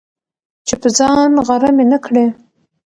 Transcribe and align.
چي 0.67 0.75
په 0.81 0.87
ځان 0.97 1.31
غره 1.47 1.69
مي 1.75 1.85
نه 1.91 1.97
کړې، 2.05 2.25